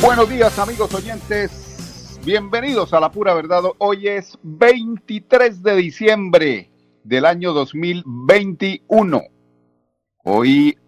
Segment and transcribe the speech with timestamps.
[0.00, 3.62] Buenos días amigos oyentes, bienvenidos a La Pura Verdad.
[3.78, 6.70] Hoy es 23 de diciembre
[7.04, 9.22] del año 2021.
[10.24, 10.78] Hoy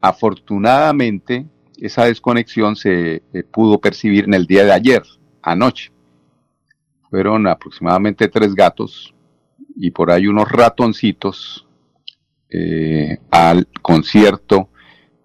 [0.00, 5.02] Afortunadamente, esa desconexión se pudo percibir en el día de ayer,
[5.42, 5.91] anoche
[7.12, 9.14] fueron aproximadamente tres gatos
[9.76, 11.68] y por ahí unos ratoncitos
[12.48, 14.70] eh, al concierto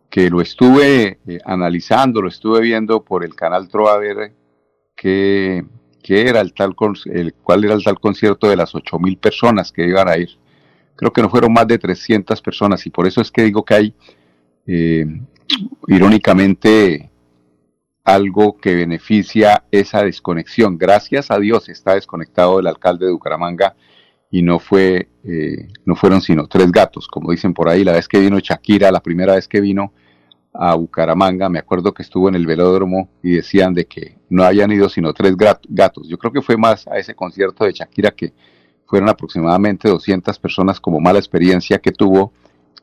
[0.10, 4.02] que lo estuve eh, analizando, lo estuve viendo por el canal Trova
[4.98, 5.64] que,
[6.10, 6.76] era el tal
[7.06, 10.32] el, cuál era el tal concierto de las ocho mil personas que iban a ir.
[10.94, 13.74] Creo que no fueron más de 300 personas y por eso es que digo que
[13.74, 13.96] hay
[14.66, 15.06] eh,
[15.88, 17.10] irónicamente
[18.08, 20.78] algo que beneficia esa desconexión.
[20.78, 23.76] Gracias a Dios está desconectado el alcalde de Bucaramanga
[24.32, 27.84] y no fue, eh, no fueron sino tres gatos, como dicen por ahí.
[27.84, 29.92] La vez que vino Shakira, la primera vez que vino
[30.54, 34.72] a Bucaramanga, me acuerdo que estuvo en el velódromo y decían de que no habían
[34.72, 36.08] ido sino tres gatos.
[36.08, 38.32] Yo creo que fue más a ese concierto de Shakira que
[38.86, 42.32] fueron aproximadamente 200 personas como mala experiencia que tuvo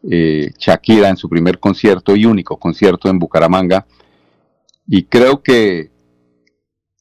[0.03, 3.87] eh, Shakira en su primer concierto y único concierto en Bucaramanga
[4.87, 5.91] y creo que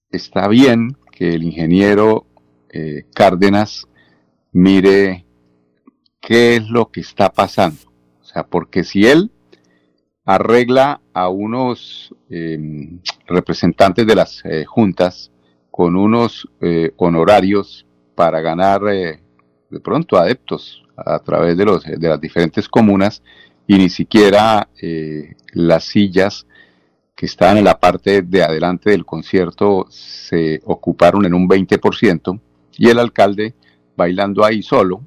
[0.10, 2.26] está bien que el ingeniero
[2.70, 3.88] eh, Cárdenas
[4.52, 5.26] mire
[6.22, 7.82] qué es lo que está pasando.
[8.22, 9.32] O sea, porque si él
[10.26, 15.32] arregla a unos em, representantes de las eh, juntas
[15.70, 22.22] con unos eh, honorarios para ganar de pronto adeptos a través de, los, de las
[22.22, 23.24] diferentes comunas
[23.66, 24.70] y ni siquiera
[25.54, 26.46] las sillas
[27.16, 32.40] que estaban en la parte de adelante del concierto se ocuparon en un 20%
[32.78, 33.54] y el alcalde
[33.96, 35.04] bailando ahí solo,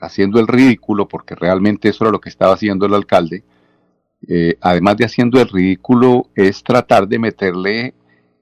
[0.00, 3.42] haciendo el ridículo, porque realmente eso era lo que estaba haciendo el alcalde,
[4.28, 7.94] eh, además de haciendo el ridículo, es tratar de meterle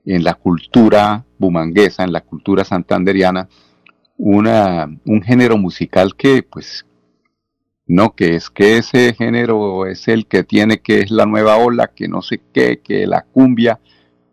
[0.04, 3.49] en la cultura bumanguesa, en la cultura santanderiana,
[4.16, 6.84] una, un género musical que pues
[7.87, 11.88] no, que es que ese género es el que tiene que es la nueva ola,
[11.88, 13.81] que no sé qué, que la cumbia.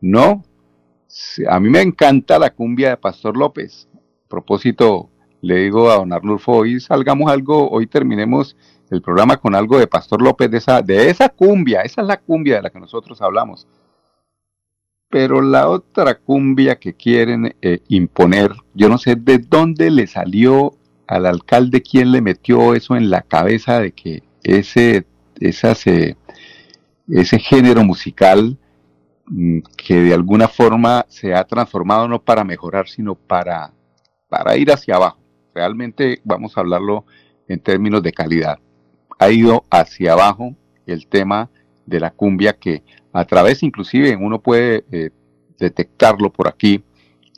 [0.01, 0.43] No,
[1.47, 3.87] a mí me encanta la cumbia de Pastor López.
[3.95, 5.09] A propósito,
[5.41, 8.55] le digo a don Arnulfo, hoy salgamos algo, hoy terminemos
[8.91, 12.19] el programa con algo de Pastor López, de esa, de esa cumbia, esa es la
[12.19, 13.67] cumbia de la que nosotros hablamos.
[15.09, 20.73] Pero la otra cumbia que quieren eh, imponer, yo no sé de dónde le salió
[21.09, 25.07] al alcalde quién le metió eso en la cabeza de que ese,
[25.39, 26.15] ese
[27.39, 28.59] género musical
[29.25, 33.73] mm, que de alguna forma se ha transformado no para mejorar, sino para,
[34.29, 35.17] para ir hacia abajo.
[35.55, 37.05] Realmente vamos a hablarlo
[37.47, 38.59] en términos de calidad.
[39.17, 41.49] Ha ido hacia abajo el tema
[41.87, 42.83] de la cumbia que
[43.13, 45.09] a través inclusive uno puede eh,
[45.57, 46.83] detectarlo por aquí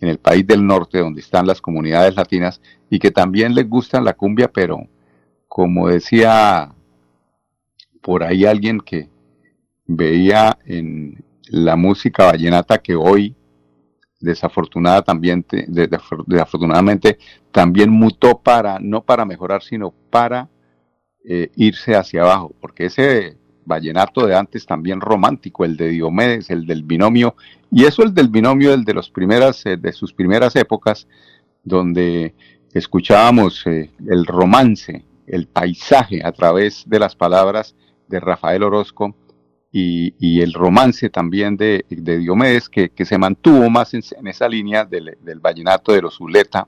[0.01, 2.59] en el país del norte donde están las comunidades latinas
[2.89, 4.87] y que también les gusta la cumbia, pero
[5.47, 6.73] como decía
[8.01, 9.09] por ahí alguien que
[9.85, 13.35] veía en la música vallenata que hoy
[14.19, 15.45] desafortunada también,
[16.27, 17.17] desafortunadamente
[17.51, 20.49] también mutó para, no para mejorar, sino para
[21.23, 26.65] eh, irse hacia abajo, porque ese vallenato de antes también romántico, el de Diomedes, el
[26.65, 27.35] del binomio,
[27.71, 31.07] y eso el del binomio, el de los primeras, eh, de sus primeras épocas,
[31.63, 32.33] donde
[32.73, 37.75] escuchábamos eh, el romance, el paisaje a través de las palabras
[38.07, 39.15] de Rafael Orozco
[39.71, 45.93] y, el romance también de, Diomedes, que, se mantuvo más en, esa línea del, vallenato
[45.93, 46.67] de los Zuleta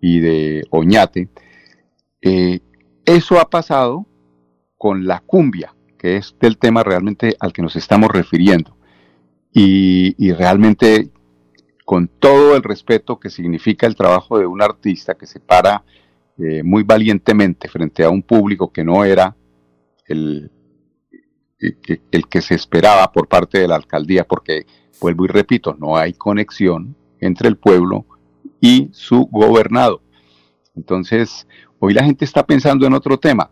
[0.00, 1.28] y de Oñate.
[2.20, 2.60] Eh,
[3.06, 4.06] eso ha pasado
[4.76, 8.76] con la cumbia, que es del tema realmente al que nos estamos refiriendo.
[9.52, 11.10] Y, realmente
[11.84, 15.84] con todo el respeto que significa el trabajo de un artista que se para
[16.36, 19.36] eh, muy valientemente frente a un público que no era
[20.06, 20.50] el,
[21.58, 24.66] el que se esperaba por parte de la alcaldía, porque
[25.00, 28.04] vuelvo y repito, no hay conexión entre el pueblo
[28.60, 30.02] y su gobernado.
[30.74, 31.46] Entonces,
[31.78, 33.50] Hoy la gente está pensando en otro tema.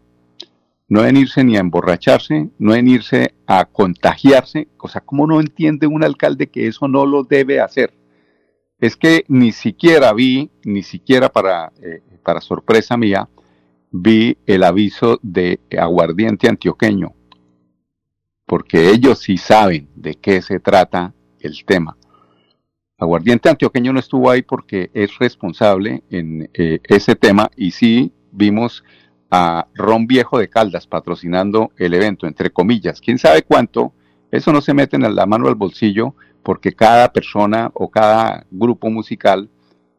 [0.95, 4.69] No en irse ni a emborracharse, no en irse a contagiarse.
[4.79, 7.93] O sea, ¿cómo no entiende un alcalde que eso no lo debe hacer?
[8.79, 13.29] Es que ni siquiera vi, ni siquiera para, eh, para sorpresa mía,
[13.91, 17.13] vi el aviso de aguardiente antioqueño,
[18.47, 21.97] porque ellos sí saben de qué se trata el tema.
[22.99, 28.85] Aguardiente Antioqueño no estuvo ahí porque es responsable en eh, ese tema y sí vimos
[29.37, 33.01] a Ron Viejo de Caldas patrocinando el evento, entre comillas.
[33.01, 33.93] ¿Quién sabe cuánto?
[34.31, 36.15] Eso no se mete en la mano al bolsillo
[36.45, 39.51] porque cada persona o cada grupo musical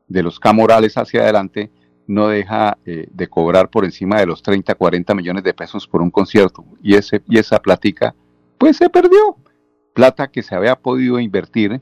[0.07, 1.69] de los Camorales hacia adelante
[2.07, 6.01] no deja eh, de cobrar por encima de los 30, 40 millones de pesos por
[6.01, 6.63] un concierto.
[6.81, 8.15] Y, ese, y esa platica,
[8.57, 9.35] pues se perdió.
[9.93, 11.81] Plata que se había podido invertir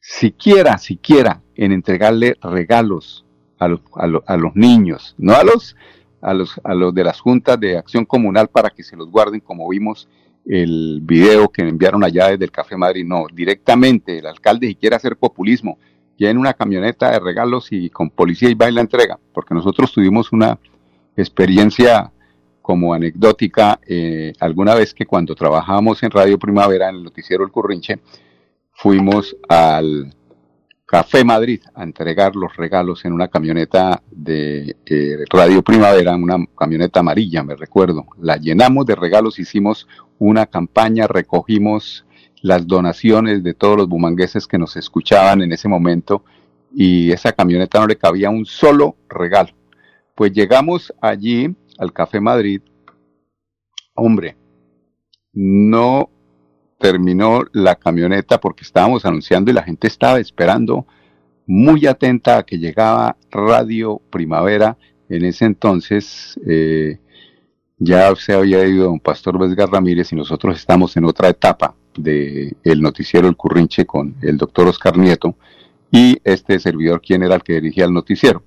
[0.00, 3.24] siquiera, siquiera en entregarle regalos
[3.60, 5.76] a los, a, los niños, no a los,
[6.24, 9.40] a, los, a los de las juntas de acción comunal para que se los guarden,
[9.40, 10.08] como vimos
[10.46, 14.96] el video que enviaron allá desde el Café Madrid, no, directamente el alcalde si quiere
[14.96, 15.78] hacer populismo,
[16.28, 20.32] en una camioneta de regalos y con policía y va la entrega, porque nosotros tuvimos
[20.32, 20.58] una
[21.16, 22.10] experiencia
[22.62, 27.50] como anecdótica eh, alguna vez que cuando trabajábamos en Radio Primavera en el noticiero El
[27.50, 28.00] Currinche,
[28.72, 30.14] fuimos al
[30.86, 37.00] Café Madrid a entregar los regalos en una camioneta de eh, Radio Primavera, una camioneta
[37.00, 38.06] amarilla, me recuerdo.
[38.20, 39.88] La llenamos de regalos, hicimos
[40.18, 42.04] una campaña, recogimos
[42.42, 46.22] las donaciones de todos los bumangueses que nos escuchaban en ese momento
[46.74, 49.50] y esa camioneta no le cabía un solo regalo.
[50.14, 52.60] Pues llegamos allí al Café Madrid,
[53.94, 54.36] hombre,
[55.32, 56.10] no
[56.84, 60.84] terminó la camioneta porque estábamos anunciando y la gente estaba esperando
[61.46, 64.76] muy atenta a que llegaba Radio Primavera.
[65.08, 66.98] En ese entonces eh,
[67.78, 72.54] ya se había ido don Pastor Vesgar Ramírez y nosotros estamos en otra etapa del
[72.62, 75.36] el noticiero El Currinche con el doctor Oscar Nieto
[75.90, 78.42] y este servidor, quien era el que dirigía el noticiero.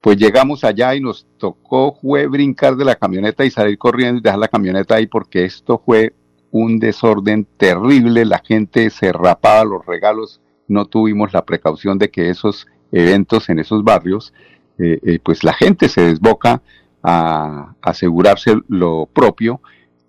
[0.00, 4.22] Pues llegamos allá y nos tocó fue brincar de la camioneta y salir corriendo y
[4.22, 6.14] dejar la camioneta ahí porque esto fue
[6.50, 12.30] un desorden terrible, la gente se rapaba los regalos, no tuvimos la precaución de que
[12.30, 14.32] esos eventos en esos barrios,
[14.78, 16.62] eh, eh, pues la gente se desboca
[17.02, 19.60] a asegurarse lo propio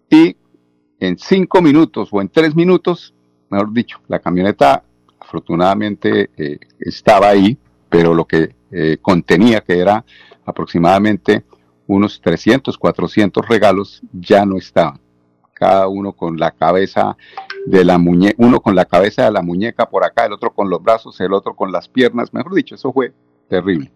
[0.09, 0.35] y
[0.99, 3.13] en cinco minutos o en tres minutos,
[3.49, 4.83] mejor dicho, la camioneta
[5.19, 7.57] afortunadamente eh, estaba ahí,
[7.89, 8.55] pero lo que
[9.01, 10.05] contenía, que era
[10.45, 11.43] aproximadamente
[11.87, 14.97] unos 300, 400 regalos, ya no estaban
[15.61, 17.15] cada uno con la cabeza
[17.67, 20.71] de la muñeca, uno con la cabeza de la muñeca por acá, el otro con
[20.71, 23.13] los brazos, el otro con las piernas, mejor dicho, eso fue
[23.47, 23.91] terrible.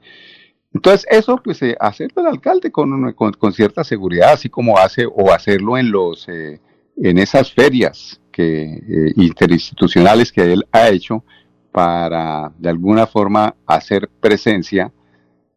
[0.75, 5.31] Entonces, eso, pues, eh, hacerlo el alcalde con, con, cierta seguridad, así como hace, o
[5.31, 6.61] hacerlo en los, eh,
[6.97, 11.23] en esas ferias que, eh, interinstitucionales que él ha hecho
[11.71, 14.91] para, de alguna forma, hacer presencia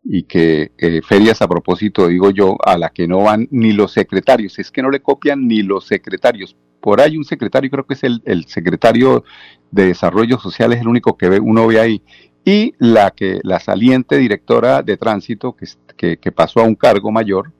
[0.03, 0.73] y que
[1.07, 4.83] ferias a propósito, digo yo, a la que no van ni los secretarios, es que
[4.83, 6.57] no le copian ni los secretarios.
[6.81, 9.25] Por ahí un secretario, creo que es el, secretario
[9.71, 12.03] de Desarrollo Social, es el único que ve, uno ve ahí.
[12.45, 15.55] Y la que la saliente directora de tránsito,
[15.97, 17.53] que, que, pasó a un cargo mayor,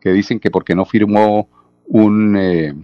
[0.00, 1.48] que dicen que porque no firmó
[1.86, 2.74] un, eh,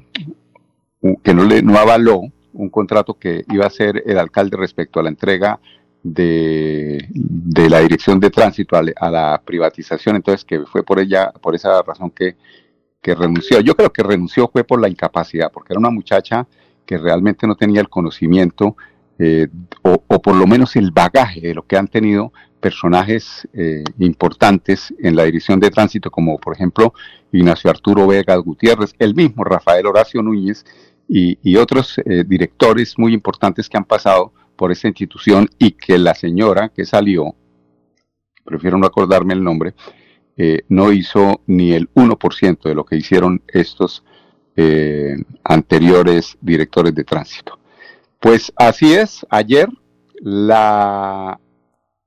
[1.22, 5.02] que no le no avaló un contrato que iba a hacer el alcalde respecto a
[5.02, 5.60] la entrega
[6.02, 7.08] de,
[7.68, 12.10] la dirección de tránsito a, la privatización, entonces que fue por ella, por esa razón
[12.10, 12.36] que,
[13.00, 13.60] que renunció.
[13.60, 16.46] Yo creo que renunció fue por la incapacidad, porque era una muchacha
[16.86, 18.76] que realmente no tenía el conocimiento
[19.18, 19.48] eh,
[19.82, 25.16] o, por lo menos el bagaje de lo que han tenido personajes eh, importantes en
[25.16, 26.94] la dirección de tránsito, como por ejemplo
[27.32, 30.64] Ignacio Arturo Vega Gutiérrez, el mismo Rafael Horacio Núñez
[31.08, 36.14] y, otros eh, directores muy importantes que han pasado por esta institución y que la
[36.14, 37.34] señora que salió,
[38.44, 39.74] prefiero no acordarme el nombre,
[40.68, 44.04] no hizo ni el 1% de lo que hicieron estos
[45.44, 47.58] anteriores directores de tránsito.
[48.20, 49.68] Pues así es, ayer
[50.20, 51.40] la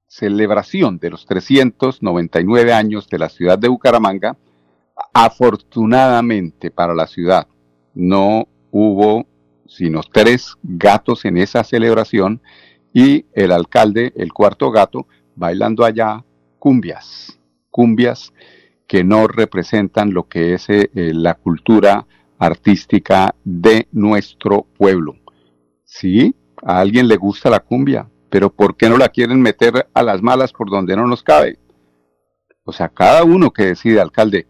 [0.07, 4.35] celebración de los 399 años de la ciudad de Bucaramanga,
[5.13, 7.47] afortunadamente para la ciudad,
[7.93, 9.25] no hubo
[9.71, 12.41] sino tres gatos en esa celebración
[12.93, 16.25] y el alcalde, el cuarto gato, bailando allá
[16.59, 18.33] cumbias, cumbias
[18.85, 22.05] que no representan lo que es eh, la cultura
[22.37, 25.15] artística de nuestro pueblo.
[25.85, 30.03] Sí, a alguien le gusta la cumbia, pero ¿por qué no la quieren meter a
[30.03, 31.59] las malas por donde no nos cabe?
[32.65, 34.47] O sea, cada uno que decide, alcalde,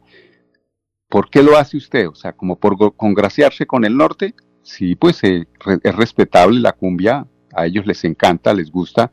[1.10, 2.08] ¿por qué lo hace usted?
[2.08, 4.34] O sea, como por congraciarse con el norte.
[4.64, 5.46] Sí, pues eh,
[5.84, 9.12] es respetable la cumbia, a ellos les encanta, les gusta,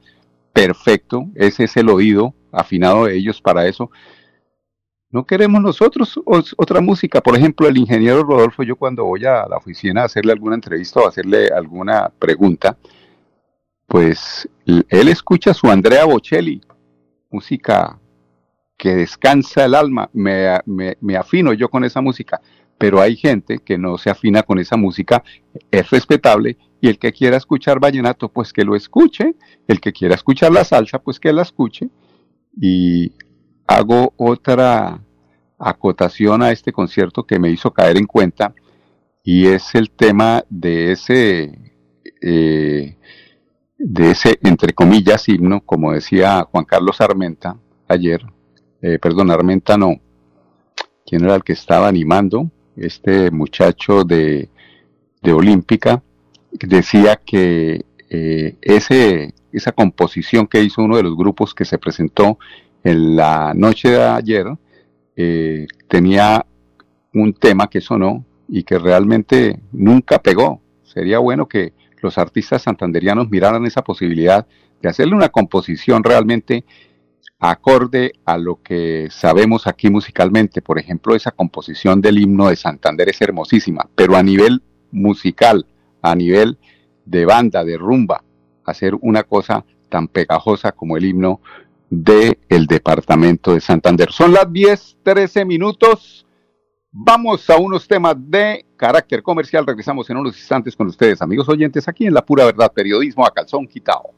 [0.52, 3.90] perfecto, ese es el oído afinado de ellos para eso,
[5.10, 7.22] no queremos nosotros otra música.
[7.22, 11.00] Por ejemplo, el ingeniero Rodolfo, yo cuando voy a la oficina a hacerle alguna entrevista
[11.00, 12.76] o hacerle alguna pregunta,
[13.86, 16.60] pues él escucha su Andrea Bocelli,
[17.30, 17.98] música
[18.76, 20.10] que descansa el alma.
[20.12, 20.60] Me,
[21.00, 22.42] me afino yo con esa música,
[22.78, 25.22] pero hay gente que no se afina con esa música,
[25.70, 29.34] es respetable, y el que quiera escuchar vallenato, pues que lo escuche,
[29.66, 31.88] el que quiera escuchar la salsa, pues que la escuche.
[32.60, 33.12] Y
[33.66, 35.00] hago otra
[35.58, 38.54] acotación a este concierto que me hizo caer en cuenta
[39.24, 41.74] y es el tema de ese,
[42.22, 42.96] eh,
[43.76, 47.58] de ese, entre comillas, himno, como decía Juan Carlos Armenta
[47.88, 48.24] ayer,
[48.80, 50.00] eh, perdón, Armenta no,
[51.04, 52.50] ¿quién era el que estaba animando?
[52.80, 54.48] Este muchacho de,
[55.22, 56.02] de Olímpica,
[56.52, 62.38] decía que eh, ese, esa composición que hizo uno de los grupos que se presentó
[62.84, 64.46] en la noche de ayer
[65.16, 66.46] eh, tenía
[67.12, 70.62] un tema que sonó y que realmente nunca pegó.
[70.84, 74.46] Sería bueno que los artistas santanderianos miraran esa posibilidad
[74.80, 76.64] de hacerle una composición realmente
[77.38, 80.60] acorde a lo que sabemos aquí musicalmente.
[80.60, 85.66] Por ejemplo, esa composición del himno de Santander es hermosísima, pero a nivel musical,
[86.02, 86.58] a nivel
[87.04, 88.24] de banda, de rumba,
[88.64, 91.40] hacer una cosa tan pegajosa como el himno
[91.88, 94.12] del el departamento de Santander.
[94.12, 96.26] Son las 10, 13 minutos.
[96.90, 99.66] Vamos a unos temas de carácter comercial.
[99.66, 103.30] Regresamos en unos instantes con ustedes, amigos oyentes, aquí en La Pura Verdad, periodismo a
[103.30, 104.17] calzón quitado.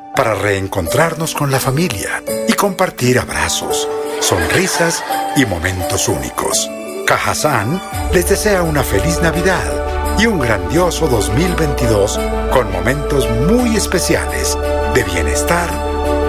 [0.15, 3.87] para reencontrarnos con la familia y compartir abrazos,
[4.19, 5.03] sonrisas
[5.35, 6.69] y momentos únicos.
[7.05, 7.81] Cajazán
[8.13, 12.19] les desea una feliz Navidad y un grandioso 2022
[12.51, 14.57] con momentos muy especiales
[14.93, 15.69] de bienestar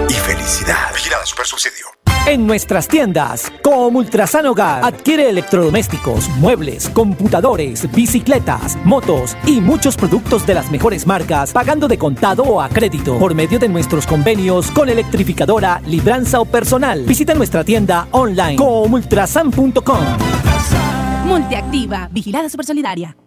[0.09, 0.93] y felicidad.
[1.25, 2.02] Super Subsidio.
[2.25, 10.47] En nuestras tiendas, como Ultrasan Hogar, adquiere electrodomésticos, muebles, computadores, bicicletas, motos y muchos productos
[10.47, 14.71] de las mejores marcas, pagando de contado o a crédito por medio de nuestros convenios
[14.71, 17.03] con electrificadora, libranza o personal.
[17.03, 20.05] Visita nuestra tienda online comultrasan.com.
[21.25, 23.17] Multiactiva, vigilada super solidaria.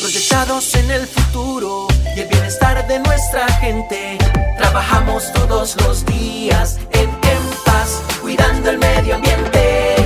[0.00, 4.18] Proyectados en el futuro y el bienestar de nuestra gente.
[4.56, 7.23] Trabajamos todos los días en
[8.34, 9.96] cuidando el medio ambiente.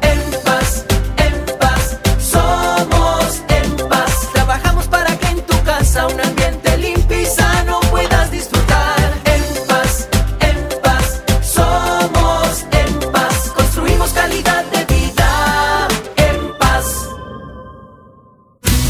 [0.00, 0.84] En paz,
[1.18, 4.12] en paz, somos en paz.
[4.32, 9.12] Trabajamos para que en tu casa un ambiente limpio y sano puedas disfrutar.
[9.24, 10.08] En paz,
[10.40, 13.50] en paz, somos en paz.
[13.54, 15.88] Construimos calidad de vida.
[16.16, 17.08] En paz.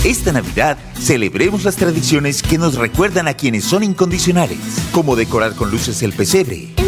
[0.04, 4.58] Esta Navidad celebremos las tradiciones que nos recuerdan a quienes son incondicionales,
[4.92, 6.77] como decorar con luces el pesebre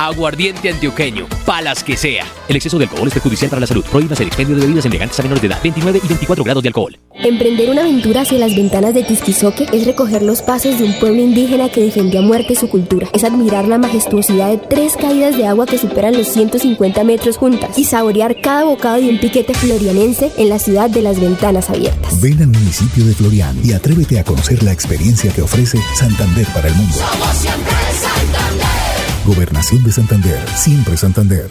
[0.00, 2.24] Aguardiente antioqueño, palas que sea.
[2.48, 3.84] El exceso de alcohol es perjudicial para la salud.
[3.84, 5.58] Prohíbas el expendio de bebidas elegantes a menores de edad.
[5.62, 6.98] 29 y 24 grados de alcohol.
[7.16, 11.20] Emprender una aventura hacia las ventanas de Tisquizoque es recoger los pasos de un pueblo
[11.20, 13.08] indígena que defendió a muerte su cultura.
[13.12, 17.78] Es admirar la majestuosidad de tres caídas de agua que superan los 150 metros juntas
[17.78, 22.18] y saborear cada bocado de un piquete florianense en la ciudad de las ventanas abiertas.
[22.22, 26.68] Ven al municipio de Florian y atrévete a conocer la experiencia que ofrece Santander para
[26.68, 26.94] el mundo.
[26.94, 28.59] Somos siempre Santander.
[29.34, 31.46] Gobernación de Santander, siempre Santander.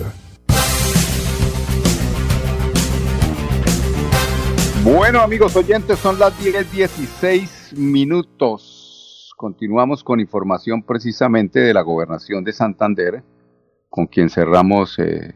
[4.83, 9.31] Bueno, amigos oyentes, son las 10:16 minutos.
[9.38, 13.24] Continuamos con información precisamente de la Gobernación de Santander,
[13.88, 15.33] con quien cerramos eh,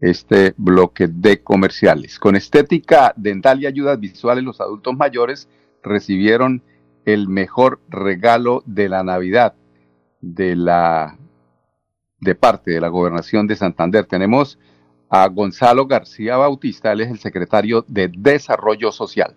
[0.00, 2.20] este bloque de comerciales.
[2.20, 5.48] Con estética dental y ayudas visuales, los adultos mayores
[5.82, 6.62] recibieron
[7.04, 9.54] el mejor regalo de la Navidad
[10.20, 11.16] de la
[12.20, 14.04] de parte de la gobernación de Santander.
[14.04, 14.58] Tenemos
[15.08, 19.34] a Gonzalo García Bautista, él es el secretario de Desarrollo Social.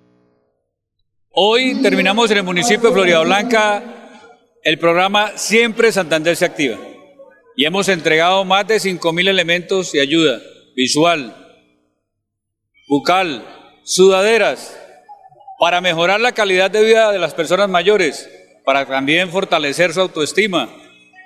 [1.30, 3.84] Hoy terminamos en el municipio de Florida Blanca
[4.64, 6.78] el programa Siempre Santander se activa
[7.56, 10.40] y hemos entregado más de 5.000 elementos de ayuda
[10.76, 11.36] visual,
[12.88, 13.46] bucal,
[13.84, 14.80] sudaderas,
[15.60, 18.30] para mejorar la calidad de vida de las personas mayores,
[18.64, 20.70] para también fortalecer su autoestima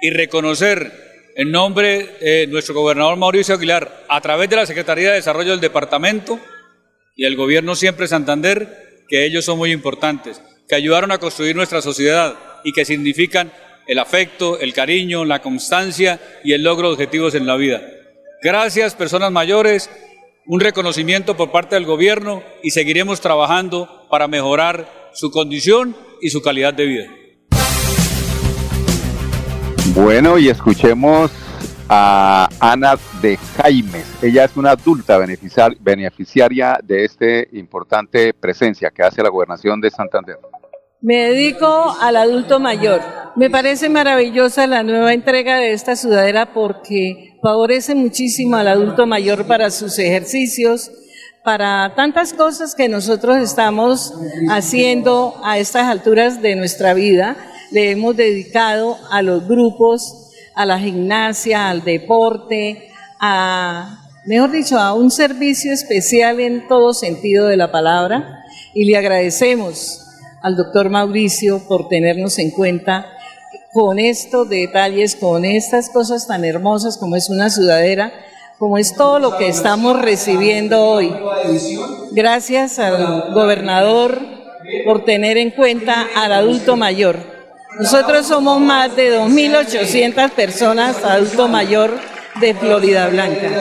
[0.01, 1.06] y reconocer
[1.37, 5.59] en nombre de nuestro gobernador Mauricio Aguilar, a través de la Secretaría de Desarrollo del
[5.59, 6.39] Departamento
[7.15, 11.83] y el Gobierno Siempre Santander, que ellos son muy importantes, que ayudaron a construir nuestra
[11.83, 13.53] sociedad y que significan
[13.85, 17.87] el afecto, el cariño, la constancia y el logro de objetivos en la vida.
[18.41, 19.91] Gracias, personas mayores,
[20.47, 26.41] un reconocimiento por parte del gobierno y seguiremos trabajando para mejorar su condición y su
[26.41, 27.16] calidad de vida.
[29.97, 31.31] Bueno, y escuchemos
[31.89, 34.05] a Ana de Jaimes.
[34.21, 40.37] Ella es una adulta beneficiaria de esta importante presencia que hace la gobernación de Santander.
[41.01, 43.01] Me dedico al adulto mayor.
[43.35, 49.47] Me parece maravillosa la nueva entrega de esta sudadera porque favorece muchísimo al adulto mayor
[49.47, 50.91] para sus ejercicios,
[51.43, 54.13] para tantas cosas que nosotros estamos
[54.51, 57.35] haciendo a estas alturas de nuestra vida
[57.71, 64.93] le hemos dedicado a los grupos, a la gimnasia, al deporte, a, mejor dicho, a
[64.93, 68.43] un servicio especial en todo sentido de la palabra.
[68.73, 70.01] Y le agradecemos
[70.41, 73.05] al doctor Mauricio por tenernos en cuenta
[73.73, 78.11] con estos detalles, con estas cosas tan hermosas como es una sudadera,
[78.57, 81.13] como es todo lo que estamos recibiendo hoy.
[82.11, 84.19] Gracias al gobernador
[84.85, 87.36] por tener en cuenta al adulto mayor.
[87.79, 91.91] Nosotros somos más de 2.800 personas adulto mayor
[92.39, 93.51] de Florida Blanca.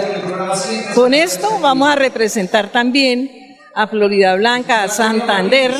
[0.95, 5.73] Con esto vamos a representar también a Florida Blanca, a Santander,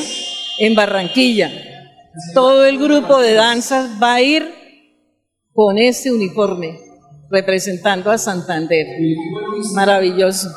[0.59, 1.51] en Barranquilla.
[2.35, 4.47] Todo el grupo de danzas va a ir
[5.51, 6.77] con este uniforme,
[7.31, 8.85] representando a Santander.
[9.73, 10.49] Maravilloso.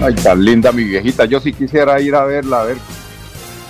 [0.00, 1.26] Ay, tan linda mi viejita.
[1.26, 2.97] Yo sí quisiera ir a verla, a ver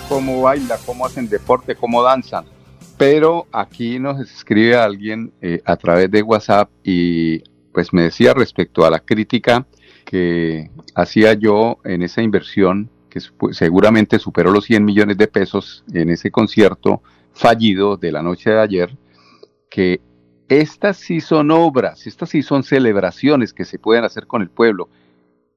[0.08, 2.44] cómo baila, cómo hacen deporte, cómo danzan.
[2.96, 7.40] Pero aquí nos escribe alguien eh, a través de WhatsApp y
[7.72, 9.66] pues me decía respecto a la crítica
[10.04, 13.20] que hacía yo en esa inversión, que
[13.52, 18.60] seguramente superó los 100 millones de pesos en ese concierto fallido de la noche de
[18.60, 18.96] ayer,
[19.70, 20.00] que
[20.48, 24.88] estas sí son obras, estas sí son celebraciones que se pueden hacer con el pueblo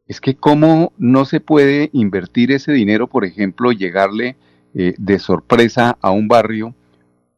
[0.08, 4.36] es que cómo no se puede invertir ese dinero, por ejemplo, llegarle
[4.74, 6.76] eh, de sorpresa a un barrio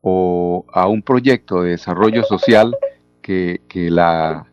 [0.02, 2.76] o a un proyecto de desarrollo social
[3.22, 4.46] que, la,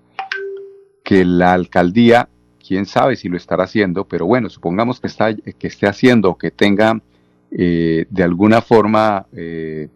[1.03, 2.29] que la alcaldía
[2.71, 6.53] quién sabe si lo estará haciendo, pero bueno, supongamos que, está, que esté haciendo, que
[6.53, 7.03] tenga
[7.51, 9.89] eh, de alguna forma eh,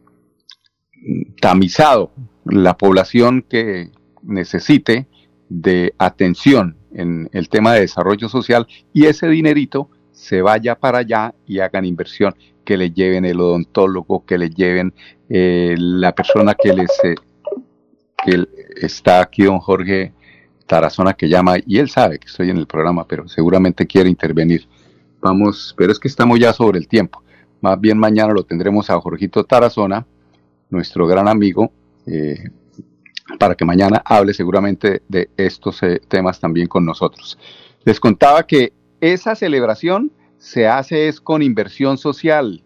[1.41, 2.11] tamizado
[2.45, 3.93] la población que
[4.25, 5.07] necesite
[5.49, 11.35] de atención en el tema de desarrollo social y ese dinerito se vaya para allá
[11.47, 14.95] y hagan inversión, que le lleven el odontólogo, que le lleven
[15.29, 16.91] eh, la persona que les
[18.25, 20.13] que está aquí, don Jorge
[20.67, 24.67] Tarazona, que llama, y él sabe que estoy en el programa, pero seguramente quiere intervenir.
[25.21, 27.23] Vamos, pero es que estamos ya sobre el tiempo.
[27.61, 30.07] Más bien mañana lo tendremos a Jorgito Tarazona,
[30.71, 31.71] nuestro gran amigo,
[32.07, 32.51] eh,
[33.39, 37.39] para que mañana hable seguramente de estos eh, temas también con nosotros.
[37.85, 42.63] Les contaba que esa celebración se hace es con inversión social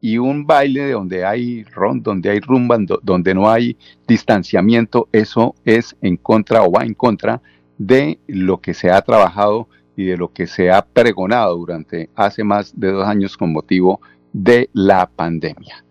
[0.00, 5.96] y un baile donde hay ron, donde hay rumba, donde no hay distanciamiento, eso es
[6.02, 7.40] en contra o va en contra
[7.78, 12.44] de lo que se ha trabajado y de lo que se ha pregonado durante hace
[12.44, 14.00] más de dos años con motivo
[14.32, 15.83] de la pandemia.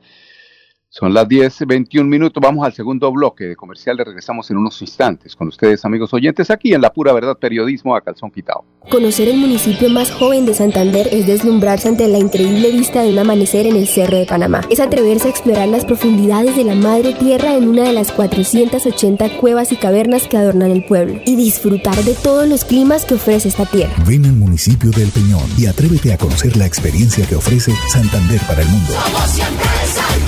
[0.95, 2.39] Son las 10, 21 minutos.
[2.39, 3.97] Vamos al segundo bloque de comercial.
[3.97, 7.95] Le regresamos en unos instantes con ustedes, amigos oyentes, aquí en La Pura Verdad Periodismo
[7.95, 8.63] a Calzón Quitado.
[8.91, 13.17] Conocer el municipio más joven de Santander es deslumbrarse ante la increíble vista de un
[13.17, 14.61] amanecer en el Cerro de Panamá.
[14.69, 19.39] Es atreverse a explorar las profundidades de la madre tierra en una de las 480
[19.39, 21.19] cuevas y cavernas que adornan el pueblo.
[21.25, 23.95] Y disfrutar de todos los climas que ofrece esta tierra.
[24.05, 28.61] Ven al municipio del Peñón y atrévete a conocer la experiencia que ofrece Santander para
[28.61, 28.91] el mundo.
[28.91, 30.22] Somos siempre Santander.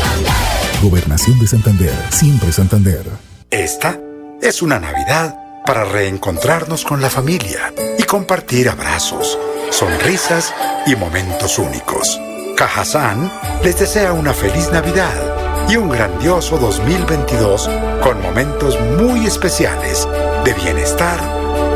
[0.82, 3.06] Gobernación de Santander, siempre Santander.
[3.50, 4.00] Esta
[4.42, 5.36] es una Navidad
[5.66, 9.38] para reencontrarnos con la familia y compartir abrazos,
[9.72, 10.54] sonrisas
[10.86, 12.20] y momentos únicos.
[12.56, 13.32] Cajazán
[13.64, 17.70] les desea una feliz Navidad y un grandioso 2022
[18.04, 20.08] con momentos muy especiales
[20.44, 21.45] de bienestar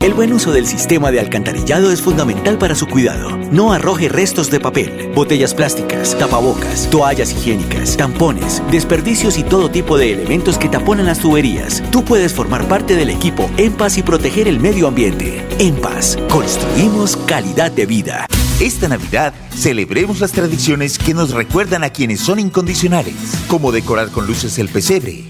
[0.00, 3.36] El buen uso del sistema de alcantarillado es fundamental para su cuidado.
[3.52, 9.98] No arroje restos de papel, botellas plásticas, tapabocas, toallas higiénicas, tampones, desperdicios y todo tipo
[9.98, 11.82] de elementos que taponan las tuberías.
[11.92, 15.46] Tú puedes formar parte del equipo En Paz y proteger el medio ambiente.
[15.58, 18.26] En Paz, construimos calidad de vida.
[18.58, 23.14] Esta Navidad celebremos las tradiciones que nos recuerdan a quienes son incondicionales,
[23.48, 25.29] como decorar con luces el pesebre,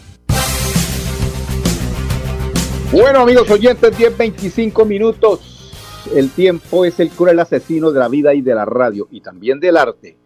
[2.91, 6.03] Bueno, amigos oyentes, 10, 25 minutos.
[6.13, 9.61] El tiempo es el cruel asesino de la vida y de la radio y también
[9.61, 10.17] del arte.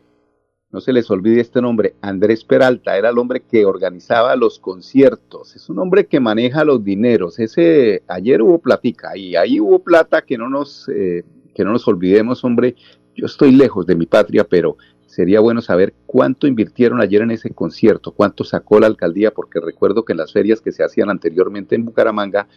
[0.71, 5.55] No se les olvide este nombre, Andrés Peralta, era el hombre que organizaba los conciertos,
[5.55, 7.37] es un hombre que maneja los dineros.
[7.37, 11.23] Ese, ayer hubo platica y ahí hubo plata que no nos, eh,
[11.53, 12.75] que no nos olvidemos, hombre.
[13.15, 14.75] Yo estoy lejos de mi patria, pero
[15.15, 20.03] sería bueno saber cuánto invirtieron ayer en ese concierto, cuánto sacó la alcaldía, porque recuerdo
[20.03, 22.49] que en las ferias que se hacían anteriormente en Bucaramanga,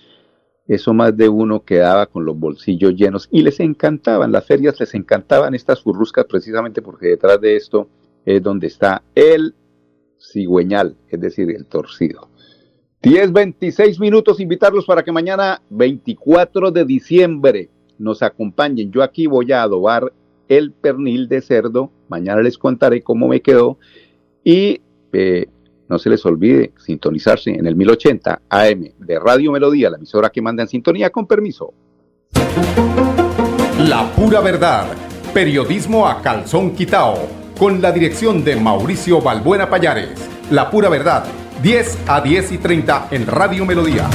[0.66, 4.92] eso más de uno quedaba con los bolsillos llenos y les encantaban, las ferias les
[4.94, 7.88] encantaban estas furruscas precisamente porque detrás de esto
[8.24, 9.54] es donde está el
[10.20, 12.28] cigüeñal, es decir, el torcido.
[13.02, 18.90] 10, 26 minutos, invitarlos para que mañana 24 de diciembre nos acompañen.
[18.90, 20.12] Yo aquí voy a adobar
[20.48, 21.90] el pernil de cerdo.
[22.08, 23.78] Mañana les contaré cómo me quedó.
[24.44, 24.80] Y
[25.12, 25.46] eh,
[25.88, 30.42] no se les olvide sintonizarse en el 1080 AM de Radio Melodía, la emisora que
[30.42, 31.72] manda en sintonía con permiso.
[33.78, 34.86] La pura verdad.
[35.32, 37.28] Periodismo a calzón quitao.
[37.58, 40.10] Con la dirección de Mauricio Balbuena Payares.
[40.50, 41.24] La pura verdad.
[41.62, 44.08] 10 a 10 y 30 en Radio Melodía.